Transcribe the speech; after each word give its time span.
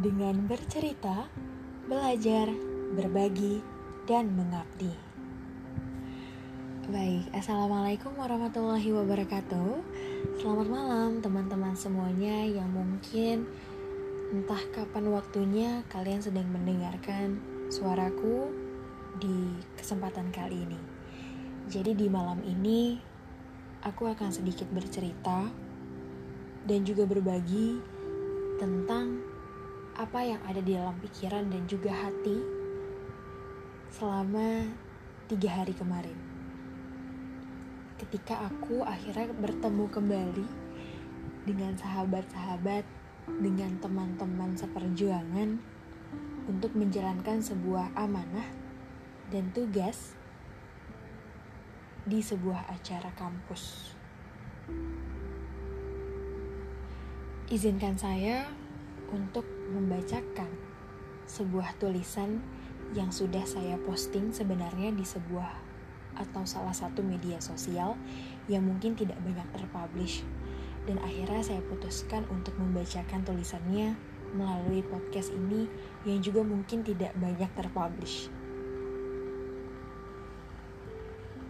dengan 0.00 0.48
bercerita, 0.48 1.28
belajar, 1.84 2.48
berbagi, 2.96 3.60
dan 4.08 4.32
mengabdi. 4.32 4.88
Baik, 6.88 7.28
Assalamualaikum 7.36 8.16
warahmatullahi 8.18 8.90
wabarakatuh 8.90 9.78
Selamat 10.42 10.66
malam 10.66 11.22
teman-teman 11.22 11.70
semuanya 11.78 12.42
yang 12.42 12.66
mungkin 12.66 13.46
entah 14.34 14.58
kapan 14.74 15.06
waktunya 15.14 15.86
kalian 15.86 16.18
sedang 16.18 16.50
mendengarkan 16.50 17.38
suaraku 17.70 18.50
di 19.22 19.54
kesempatan 19.78 20.34
kali 20.34 20.66
ini 20.66 20.80
Jadi 21.70 21.94
di 21.94 22.10
malam 22.10 22.42
ini 22.42 22.98
aku 23.86 24.10
akan 24.10 24.34
sedikit 24.34 24.66
bercerita 24.74 25.46
dan 26.66 26.80
juga 26.82 27.06
berbagi 27.06 27.78
tentang 28.58 29.29
apa 30.00 30.24
yang 30.24 30.40
ada 30.48 30.64
di 30.64 30.72
dalam 30.72 30.96
pikiran 31.04 31.52
dan 31.52 31.68
juga 31.68 31.92
hati 31.92 32.40
selama 33.92 34.72
tiga 35.28 35.60
hari 35.60 35.76
kemarin 35.76 36.16
ketika 38.00 38.48
aku 38.48 38.80
akhirnya 38.80 39.28
bertemu 39.36 39.84
kembali 39.92 40.48
dengan 41.44 41.76
sahabat-sahabat, 41.76 42.88
dengan 43.44 43.76
teman-teman 43.76 44.56
seperjuangan 44.56 45.60
untuk 46.48 46.72
menjalankan 46.72 47.44
sebuah 47.44 47.92
amanah 47.92 48.48
dan 49.28 49.52
tugas 49.52 50.16
di 52.08 52.24
sebuah 52.24 52.72
acara 52.72 53.12
kampus. 53.20 53.92
Izinkan 57.52 58.00
saya 58.00 58.48
untuk 59.12 59.59
membacakan 59.70 60.50
sebuah 61.30 61.78
tulisan 61.78 62.42
yang 62.90 63.14
sudah 63.14 63.46
saya 63.46 63.78
posting 63.86 64.34
sebenarnya 64.34 64.90
di 64.90 65.06
sebuah 65.06 65.70
atau 66.18 66.42
salah 66.42 66.74
satu 66.74 67.06
media 67.06 67.38
sosial 67.38 67.94
yang 68.50 68.66
mungkin 68.66 68.98
tidak 68.98 69.16
banyak 69.22 69.46
terpublish. 69.54 70.26
Dan 70.88 70.98
akhirnya 71.06 71.44
saya 71.44 71.62
putuskan 71.70 72.26
untuk 72.34 72.56
membacakan 72.58 73.22
tulisannya 73.22 73.94
melalui 74.34 74.82
podcast 74.82 75.30
ini 75.30 75.70
yang 76.02 76.18
juga 76.18 76.42
mungkin 76.42 76.82
tidak 76.82 77.14
banyak 77.18 77.50
terpublish. 77.54 78.26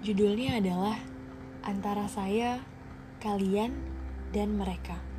Judulnya 0.00 0.60
adalah 0.60 0.96
Antara 1.60 2.08
Saya, 2.08 2.60
Kalian, 3.20 3.76
dan 4.32 4.56
Mereka. 4.56 5.09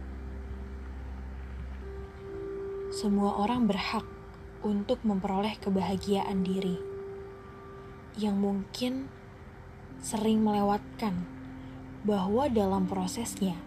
Semua 3.02 3.34
orang 3.42 3.66
berhak 3.66 4.06
untuk 4.62 5.02
memperoleh 5.02 5.58
kebahagiaan 5.58 6.46
diri 6.46 6.78
yang 8.14 8.38
mungkin 8.38 9.10
sering 9.98 10.46
melewatkan 10.46 11.26
bahwa 12.06 12.46
dalam 12.46 12.86
prosesnya 12.86 13.58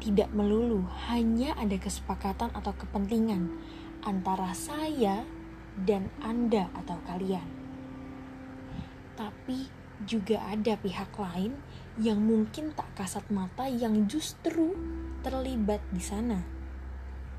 tidak 0.00 0.32
melulu 0.32 0.88
hanya 1.12 1.52
ada 1.60 1.76
kesepakatan 1.76 2.48
atau 2.56 2.72
kepentingan 2.72 3.52
antara 4.00 4.56
saya 4.56 5.28
dan 5.76 6.08
Anda 6.24 6.72
atau 6.72 6.96
kalian. 7.04 7.44
Tapi 9.12 9.68
juga 10.08 10.40
ada 10.48 10.80
pihak 10.80 11.12
lain 11.20 11.52
yang 12.00 12.24
mungkin 12.24 12.72
tak 12.72 12.88
kasat 12.96 13.28
mata 13.28 13.68
yang 13.68 14.08
justru 14.08 14.72
terlibat 15.20 15.84
di 15.92 16.00
sana. 16.00 16.40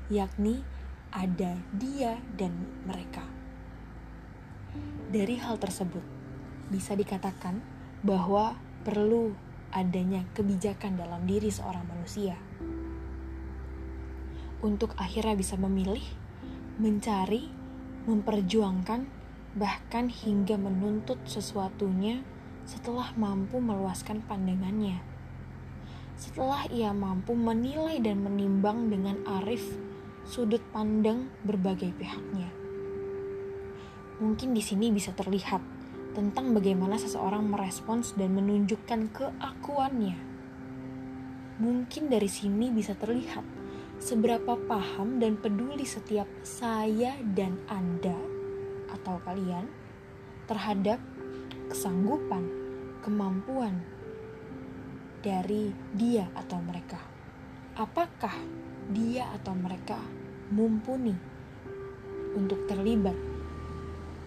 Yakni 0.06 0.81
ada 1.12 1.60
dia 1.76 2.18
dan 2.34 2.56
mereka. 2.88 3.22
Dari 5.12 5.36
hal 5.36 5.60
tersebut, 5.60 6.02
bisa 6.72 6.96
dikatakan 6.96 7.60
bahwa 8.00 8.56
perlu 8.82 9.36
adanya 9.72 10.24
kebijakan 10.32 10.96
dalam 10.96 11.28
diri 11.28 11.52
seorang 11.52 11.84
manusia 11.84 12.36
untuk 14.62 14.94
akhirnya 14.96 15.34
bisa 15.34 15.58
memilih, 15.58 16.06
mencari, 16.78 17.50
memperjuangkan, 18.06 19.04
bahkan 19.58 20.08
hingga 20.08 20.56
menuntut 20.56 21.18
sesuatunya 21.26 22.22
setelah 22.62 23.10
mampu 23.18 23.58
meluaskan 23.58 24.22
pandangannya. 24.24 25.02
Setelah 26.14 26.70
ia 26.70 26.94
mampu 26.94 27.34
menilai 27.34 27.98
dan 27.98 28.22
menimbang 28.22 28.86
dengan 28.88 29.18
arif 29.42 29.66
sudut 30.22 30.62
pandang 30.70 31.30
berbagai 31.42 31.90
pihaknya. 31.98 32.48
Mungkin 34.22 34.54
di 34.54 34.62
sini 34.62 34.94
bisa 34.94 35.10
terlihat 35.10 35.62
tentang 36.14 36.54
bagaimana 36.54 36.94
seseorang 37.00 37.48
merespons 37.48 38.14
dan 38.14 38.36
menunjukkan 38.36 39.10
keakuannya. 39.10 40.16
Mungkin 41.58 42.06
dari 42.06 42.30
sini 42.30 42.70
bisa 42.70 42.94
terlihat 42.94 43.42
seberapa 43.98 44.58
paham 44.66 45.18
dan 45.18 45.38
peduli 45.38 45.86
setiap 45.86 46.26
saya 46.42 47.18
dan 47.34 47.58
Anda 47.66 48.14
atau 48.94 49.18
kalian 49.24 49.66
terhadap 50.46 50.98
kesanggupan, 51.70 52.44
kemampuan 53.00 53.80
dari 55.22 55.70
dia 55.94 56.28
atau 56.34 56.58
mereka. 56.60 56.98
Apakah 57.78 58.36
dia 58.92 59.28
atau 59.34 59.56
mereka 59.56 59.98
mumpuni 60.52 61.16
untuk 62.36 62.68
terlibat? 62.68 63.16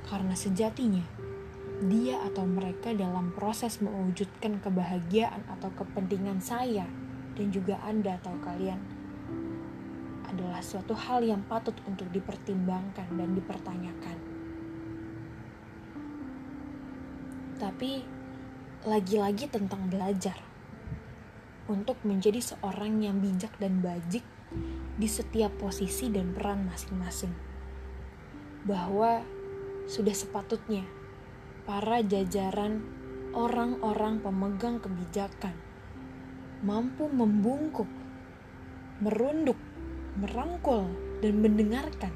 Karena 0.06 0.34
sejatinya 0.38 1.06
dia 1.86 2.24
atau 2.24 2.48
mereka 2.48 2.96
dalam 2.96 3.36
proses 3.36 3.84
mewujudkan 3.84 4.64
kebahagiaan 4.64 5.44
atau 5.60 5.70
kepentingan 5.76 6.40
saya 6.40 6.88
dan 7.36 7.48
juga 7.52 7.76
Anda 7.84 8.16
atau 8.24 8.32
kalian 8.40 8.80
adalah 10.32 10.64
suatu 10.64 10.96
hal 10.96 11.24
yang 11.24 11.44
patut 11.46 11.76
untuk 11.88 12.08
dipertimbangkan 12.12 13.08
dan 13.16 13.30
dipertanyakan. 13.36 14.18
Tapi 17.56 18.04
lagi-lagi 18.84 19.48
tentang 19.48 19.88
belajar 19.88 20.36
untuk 21.66 21.98
menjadi 22.06 22.38
seorang 22.40 23.02
yang 23.02 23.24
bijak 23.24 23.52
dan 23.58 23.80
bajik 23.80 24.22
di 24.96 25.08
setiap 25.10 25.52
posisi 25.60 26.08
dan 26.10 26.32
peran 26.32 26.68
masing-masing. 26.68 27.34
Bahwa 28.66 29.22
sudah 29.86 30.14
sepatutnya 30.14 30.86
para 31.66 32.02
jajaran 32.02 32.82
orang-orang 33.36 34.24
pemegang 34.24 34.80
kebijakan 34.82 35.54
mampu 36.66 37.06
membungkuk, 37.06 37.90
merunduk, 39.04 39.60
merangkul, 40.18 40.90
dan 41.20 41.44
mendengarkan, 41.44 42.14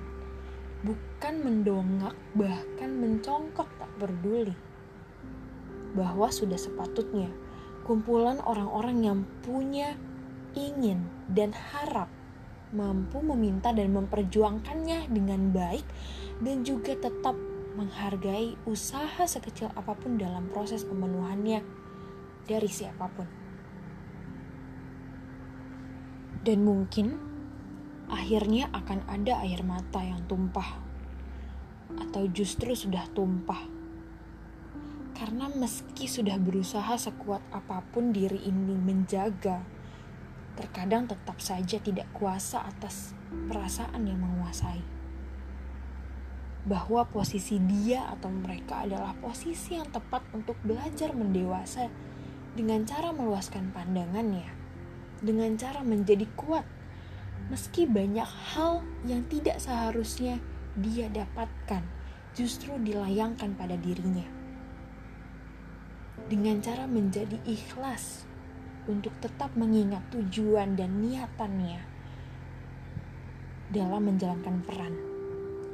bukan 0.82 1.36
mendongak, 1.44 2.16
bahkan 2.34 2.90
mencongkok 2.98 3.70
tak 3.78 3.92
peduli. 4.00 4.56
Bahwa 5.94 6.34
sudah 6.34 6.58
sepatutnya 6.58 7.30
kumpulan 7.84 8.42
orang-orang 8.42 8.98
yang 9.06 9.20
punya 9.46 9.98
ingin 10.58 11.06
dan 11.30 11.54
harap 11.54 12.10
mampu 12.70 13.22
meminta 13.26 13.74
dan 13.74 13.90
memperjuangkannya 13.94 15.10
dengan 15.10 15.50
baik 15.50 15.86
dan 16.46 16.62
juga 16.62 16.94
tetap 16.94 17.34
menghargai 17.74 18.60
usaha 18.68 19.24
sekecil 19.26 19.72
apa 19.74 19.96
pun 19.96 20.20
dalam 20.20 20.52
proses 20.52 20.86
pemenuhannya 20.86 21.64
dari 22.46 22.70
siapa 22.70 23.06
pun. 23.14 23.28
Dan 26.40 26.64
mungkin 26.66 27.14
akhirnya 28.10 28.74
akan 28.74 29.06
ada 29.06 29.44
air 29.46 29.62
mata 29.62 30.02
yang 30.02 30.26
tumpah 30.26 30.82
atau 31.98 32.26
justru 32.30 32.74
sudah 32.74 33.06
tumpah. 33.14 33.66
Karena 35.14 35.52
meski 35.52 36.08
sudah 36.08 36.40
berusaha 36.40 36.96
sekuat 36.96 37.44
apa 37.52 37.84
pun 37.92 38.16
diri 38.16 38.40
ini 38.48 38.72
menjaga, 38.72 39.60
terkadang 40.60 41.08
tetap 41.08 41.40
saja 41.40 41.80
tidak 41.80 42.12
kuasa 42.12 42.68
atas 42.68 43.16
perasaan 43.48 44.04
yang 44.04 44.20
menguasai 44.20 44.84
bahwa 46.68 47.08
posisi 47.08 47.58
dia 47.64 48.12
atau 48.12 48.28
mereka 48.28 48.84
adalah 48.84 49.16
posisi 49.18 49.80
yang 49.80 49.88
tepat 49.90 50.22
untuk 50.36 50.60
belajar 50.62 51.16
mendewasa 51.16 51.88
dengan 52.54 52.84
cara 52.84 53.16
meluaskan 53.16 53.72
pandangannya, 53.72 54.46
dengan 55.24 55.56
cara 55.56 55.82
menjadi 55.82 56.28
kuat, 56.36 56.68
meski 57.48 57.88
banyak 57.88 58.28
hal 58.54 58.86
yang 59.08 59.24
tidak 59.32 59.58
seharusnya 59.58 60.38
dia 60.78 61.08
dapatkan 61.10 61.82
justru 62.38 62.76
dilayangkan 62.78 63.56
pada 63.58 63.74
dirinya. 63.80 64.28
Dengan 66.30 66.62
cara 66.62 66.86
menjadi 66.86 67.42
ikhlas 67.48 68.29
untuk 68.88 69.12
tetap 69.20 69.52
mengingat 69.58 70.06
tujuan 70.14 70.78
dan 70.80 71.02
niatannya 71.02 71.82
dalam 73.70 74.02
menjalankan 74.08 74.64
peran 74.64 75.10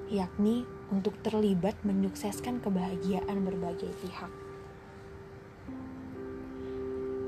yakni 0.10 0.66
untuk 0.94 1.18
terlibat 1.26 1.74
menyukseskan 1.82 2.62
kebahagiaan 2.62 3.42
berbagai 3.42 3.90
pihak. 4.06 4.32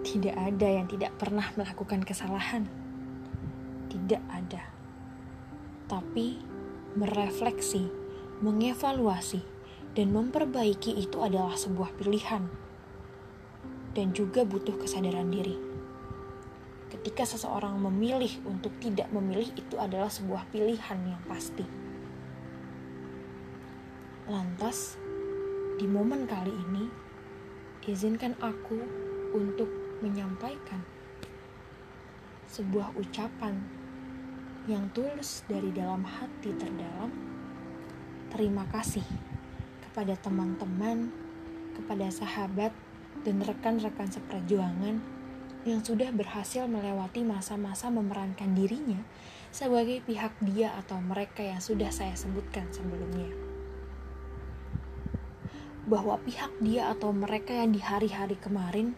Tidak 0.07 0.35
ada 0.37 0.67
yang 0.71 0.87
tidak 0.87 1.17
pernah 1.19 1.51
melakukan 1.57 2.05
kesalahan. 2.05 2.69
Tidak 3.91 4.23
ada. 4.29 4.63
Tapi 5.89 6.39
merefleksi, 6.95 7.91
mengevaluasi, 8.39 9.43
dan 9.97 10.13
memperbaiki 10.13 10.95
itu 10.95 11.19
adalah 11.19 11.57
sebuah 11.59 11.97
pilihan. 11.99 12.47
Dan 13.91 14.13
juga 14.13 14.45
butuh 14.45 14.77
kesadaran 14.79 15.27
diri. 15.33 15.66
Ketika 16.97 17.29
seseorang 17.29 17.77
memilih 17.77 18.41
untuk 18.49 18.73
tidak 18.81 19.05
memilih 19.13 19.53
itu 19.53 19.77
adalah 19.77 20.09
sebuah 20.09 20.49
pilihan 20.49 20.97
yang 21.05 21.21
pasti. 21.29 21.61
Lantas, 24.27 24.97
di 25.77 25.85
momen 25.85 26.25
kali 26.25 26.51
ini, 26.51 26.89
izinkan 27.85 28.33
aku 28.41 28.81
untuk 29.37 29.69
menyampaikan 30.01 30.81
sebuah 32.49 32.91
ucapan 32.97 33.61
yang 34.65 34.89
tulus 34.91 35.45
dari 35.45 35.69
dalam 35.69 36.01
hati 36.01 36.51
terdalam. 36.57 37.13
Terima 38.33 38.67
kasih 38.67 39.05
kepada 39.85 40.17
teman-teman, 40.19 41.07
kepada 41.77 42.11
sahabat, 42.11 42.75
dan 43.23 43.39
rekan-rekan 43.39 44.11
seperjuangan 44.11 45.16
yang 45.65 45.81
sudah 45.81 46.13
berhasil 46.13 46.67
melewati 46.69 47.25
masa-masa 47.25 47.89
memerankan 47.89 48.53
dirinya 48.53 49.01
sebagai 49.49 50.03
pihak 50.05 50.35
dia 50.43 50.75
atau 50.77 50.99
mereka 51.01 51.41
yang 51.41 51.63
sudah 51.63 51.89
saya 51.89 52.13
sebutkan 52.13 52.67
sebelumnya 52.69 53.47
bahwa 55.87 56.19
pihak 56.27 56.51
dia 56.59 56.91
atau 56.91 57.15
mereka 57.15 57.55
yang 57.55 57.71
di 57.71 57.79
hari-hari 57.79 58.35
kemarin 58.35 58.91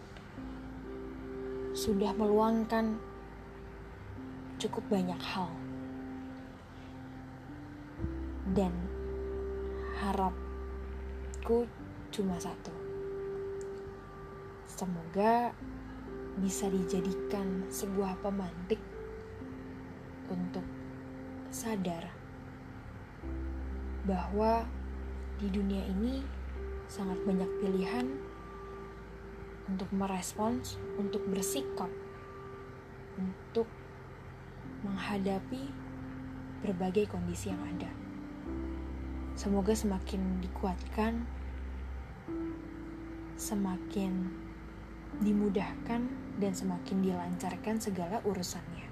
sudah 1.77 2.17
meluangkan 2.17 2.97
cukup 4.57 4.81
banyak 4.89 5.21
hal. 5.21 5.53
Dan 8.57 8.73
harapku 10.01 11.69
cuma 12.09 12.41
satu. 12.41 12.73
Semoga 14.65 15.53
bisa 16.37 16.69
dijadikan 16.69 17.65
sebuah 17.73 18.21
pemantik 18.21 18.77
untuk 20.29 20.63
sadar 21.49 22.13
bahwa 24.05 24.69
di 25.41 25.49
dunia 25.49 25.81
ini 25.89 26.21
sangat 26.85 27.17
banyak 27.25 27.49
pilihan 27.61 28.05
untuk 29.69 29.89
merespons, 29.93 30.81
untuk 30.97 31.21
bersikap, 31.29 31.89
untuk 33.17 33.69
menghadapi 34.81 35.69
berbagai 36.65 37.07
kondisi 37.13 37.53
yang 37.53 37.61
ada. 37.77 37.91
Semoga 39.37 39.71
semakin 39.71 40.43
dikuatkan, 40.43 41.23
semakin 43.39 44.27
dimudahkan, 45.17 46.01
dan 46.39 46.51
semakin 46.55 47.03
dilancarkan 47.03 47.81
segala 47.81 48.21
urusannya. 48.23 48.89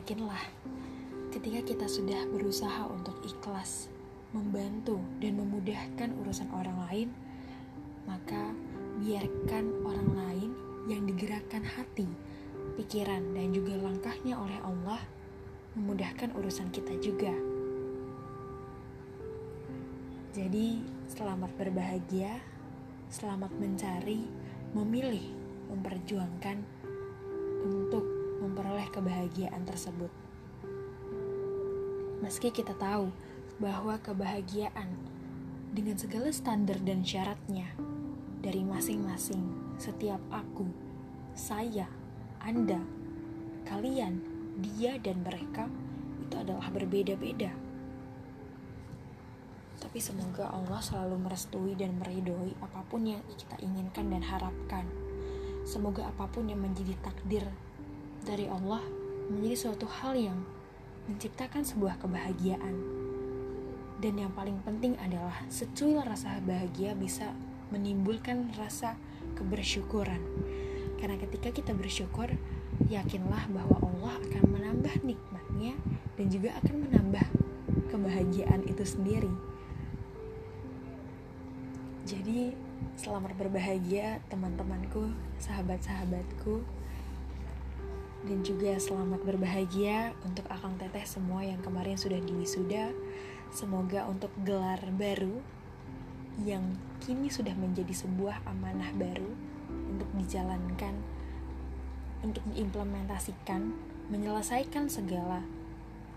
yakinlah 0.00 0.42
ketika 1.30 1.60
kita 1.62 1.86
sudah 1.86 2.26
berusaha 2.34 2.88
untuk 2.90 3.14
ikhlas, 3.22 3.86
membantu, 4.34 4.98
dan 5.22 5.38
memudahkan 5.38 6.10
urusan 6.24 6.50
orang 6.50 6.74
lain, 6.88 7.08
maka 8.10 8.50
biarkan 8.98 9.70
orang 9.86 10.10
lain 10.16 10.50
yang 10.90 11.06
digerakkan 11.06 11.62
hati, 11.62 12.08
pikiran, 12.74 13.22
dan 13.36 13.54
juga 13.54 13.78
langkahnya 13.78 14.34
oleh 14.34 14.58
Allah 14.66 14.98
memudahkan 15.78 16.34
urusan 16.34 16.74
kita 16.74 16.98
juga. 16.98 17.30
Jadi, 20.30 20.82
selamat 21.10 21.50
berbahagia, 21.58 22.38
selamat 23.10 23.50
mencari, 23.58 24.26
memilih, 24.74 25.26
memperjuangkan 25.70 26.62
untuk 27.66 28.06
memperoleh 28.38 28.86
kebahagiaan 28.94 29.66
tersebut. 29.66 30.10
Meski 32.22 32.54
kita 32.54 32.78
tahu 32.78 33.10
bahwa 33.58 33.98
kebahagiaan 33.98 34.94
dengan 35.74 35.98
segala 35.98 36.30
standar 36.30 36.78
dan 36.82 37.02
syaratnya 37.02 37.66
dari 38.38 38.62
masing-masing 38.62 39.74
setiap 39.82 40.22
aku, 40.30 40.66
saya, 41.34 41.90
Anda, 42.38 42.78
kalian, 43.66 44.29
dia 44.62 45.00
dan 45.00 45.24
mereka 45.24 45.66
itu 46.22 46.34
adalah 46.36 46.68
berbeda-beda. 46.70 47.50
Tapi 49.80 49.98
semoga 49.98 50.52
Allah 50.52 50.78
selalu 50.84 51.16
merestui 51.24 51.72
dan 51.72 51.96
meridhoi 51.96 52.52
apa 52.60 52.84
pun 52.86 53.08
yang 53.08 53.24
kita 53.32 53.56
inginkan 53.64 54.12
dan 54.12 54.22
harapkan. 54.22 54.84
Semoga 55.64 56.06
apa 56.06 56.28
pun 56.28 56.46
yang 56.52 56.60
menjadi 56.60 56.94
takdir 57.00 57.44
dari 58.22 58.44
Allah 58.46 58.84
menjadi 59.32 59.56
suatu 59.56 59.88
hal 59.88 60.14
yang 60.14 60.38
menciptakan 61.08 61.64
sebuah 61.64 61.96
kebahagiaan. 62.02 62.76
Dan 64.00 64.16
yang 64.16 64.32
paling 64.32 64.60
penting 64.64 64.96
adalah 65.00 65.44
secuil 65.52 66.00
rasa 66.04 66.40
bahagia 66.44 66.96
bisa 66.96 67.32
menimbulkan 67.72 68.52
rasa 68.56 68.96
kebersyukuran. 69.36 70.20
Karena 71.00 71.16
ketika 71.16 71.52
kita 71.52 71.72
bersyukur, 71.72 72.28
yakinlah 72.88 73.48
bahwa 73.52 73.76
Allah 73.80 74.16
menambah 74.90 75.06
nikmatnya 75.06 75.74
dan 76.18 76.26
juga 76.34 76.50
akan 76.58 76.74
menambah 76.90 77.26
kebahagiaan 77.94 78.66
itu 78.66 78.82
sendiri. 78.82 79.30
Jadi, 82.02 82.50
selamat 82.98 83.38
berbahagia 83.38 84.18
teman-temanku, 84.26 85.14
sahabat-sahabatku 85.38 86.66
dan 88.26 88.42
juga 88.42 88.82
selamat 88.82 89.22
berbahagia 89.22 90.10
untuk 90.26 90.42
Akang 90.50 90.74
Teteh 90.74 91.06
semua 91.06 91.46
yang 91.46 91.62
kemarin 91.62 91.94
sudah 91.94 92.18
diwisuda. 92.18 92.90
Semoga 93.54 94.10
untuk 94.10 94.34
gelar 94.42 94.82
baru 94.98 95.38
yang 96.42 96.66
kini 96.98 97.30
sudah 97.30 97.54
menjadi 97.54 97.94
sebuah 97.94 98.42
amanah 98.42 98.90
baru 98.98 99.30
untuk 99.70 100.10
dijalankan, 100.18 100.98
untuk 102.26 102.42
diimplementasikan, 102.50 103.89
menyelesaikan 104.10 104.90
segala 104.90 105.46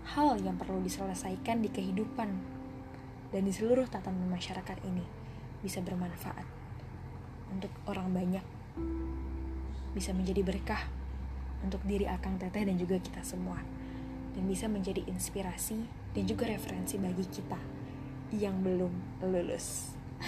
hal 0.04 0.36
yang 0.42 0.58
perlu 0.58 0.82
diselesaikan 0.82 1.62
di 1.62 1.70
kehidupan 1.70 2.28
dan 3.30 3.42
di 3.46 3.52
seluruh 3.54 3.86
tatanan 3.86 4.26
masyarakat 4.28 4.78
ini 4.84 5.06
bisa 5.62 5.78
bermanfaat 5.80 6.44
untuk 7.54 7.70
orang 7.86 8.10
banyak, 8.10 8.44
bisa 9.94 10.10
menjadi 10.10 10.42
berkah 10.42 10.90
untuk 11.62 11.80
diri 11.86 12.04
Akang 12.10 12.36
Teteh 12.36 12.66
dan 12.66 12.76
juga 12.76 12.98
kita 12.98 13.22
semua 13.22 13.62
dan 14.34 14.44
bisa 14.44 14.66
menjadi 14.66 15.06
inspirasi 15.06 15.86
dan 16.12 16.22
juga 16.26 16.50
referensi 16.50 16.98
bagi 16.98 17.24
kita 17.30 17.58
yang 18.34 18.60
belum 18.60 19.22
lulus. 19.22 19.94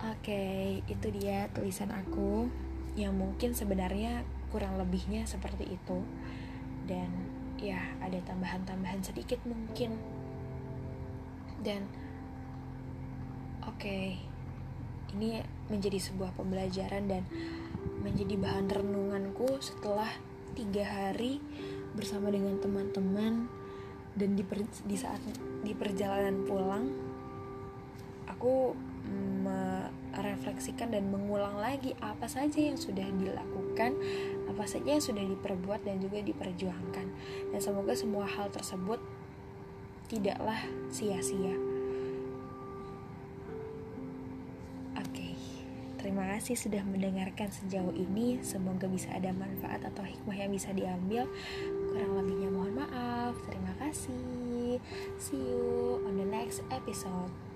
Oke, 0.00 0.24
okay, 0.24 0.64
itu 0.88 1.12
dia 1.12 1.52
tulisan 1.52 1.92
aku 1.92 2.48
yang 2.96 3.12
mungkin 3.12 3.52
sebenarnya 3.52 4.24
kurang 4.50 4.76
lebihnya 4.76 5.24
seperti 5.24 5.66
itu. 5.66 5.98
Dan 6.84 7.08
ya, 7.56 7.80
ada 8.02 8.18
tambahan-tambahan 8.26 9.02
sedikit 9.02 9.40
mungkin. 9.46 9.96
Dan 11.60 11.86
oke, 13.64 13.78
okay, 13.78 14.20
ini 15.14 15.42
menjadi 15.70 15.98
sebuah 15.98 16.34
pembelajaran 16.34 17.06
dan 17.10 17.22
menjadi 18.02 18.34
bahan 18.36 18.66
renunganku 18.68 19.62
setelah 19.62 20.08
tiga 20.54 20.82
hari 20.82 21.38
bersama 21.94 22.30
dengan 22.30 22.58
teman-teman 22.58 23.46
dan 24.14 24.34
di, 24.34 24.42
per, 24.42 24.66
di 24.66 24.96
saat 24.98 25.22
di 25.62 25.72
perjalanan 25.74 26.42
pulang 26.46 26.90
aku 28.26 28.74
merefleksikan 30.20 30.92
dan 30.92 31.08
mengulang 31.08 31.56
lagi 31.56 31.96
apa 32.04 32.28
saja 32.28 32.60
yang 32.60 32.76
sudah 32.76 33.08
dilakukan 33.16 33.96
apa 34.52 34.64
saja 34.68 35.00
yang 35.00 35.04
sudah 35.04 35.24
diperbuat 35.24 35.88
dan 35.88 36.04
juga 36.04 36.20
diperjuangkan 36.20 37.06
dan 37.56 37.60
semoga 37.60 37.96
semua 37.96 38.28
hal 38.28 38.52
tersebut 38.52 39.00
tidaklah 40.12 40.60
sia-sia 40.92 41.70
terima 46.10 46.26
kasih 46.34 46.58
sudah 46.58 46.82
mendengarkan 46.88 47.52
sejauh 47.54 47.94
ini. 47.94 48.42
Semoga 48.42 48.90
bisa 48.90 49.14
ada 49.14 49.30
manfaat 49.30 49.84
atau 49.86 50.02
hikmah 50.02 50.34
yang 50.34 50.50
bisa 50.50 50.74
diambil. 50.74 51.30
Kurang 51.92 52.18
lebihnya 52.18 52.50
mohon 52.50 52.74
maaf. 52.74 53.38
Terima 53.46 53.70
kasih. 53.78 54.82
See 55.22 55.38
you 55.38 56.02
on 56.02 56.18
the 56.18 56.26
next 56.26 56.66
episode. 56.74 57.49